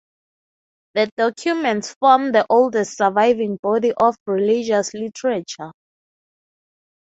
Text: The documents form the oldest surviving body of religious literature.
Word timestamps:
The 0.95 1.11
documents 1.15 1.93
form 1.99 2.31
the 2.31 2.47
oldest 2.49 2.97
surviving 2.97 3.59
body 3.61 3.91
of 3.95 4.15
religious 4.25 4.95
literature. 4.95 5.73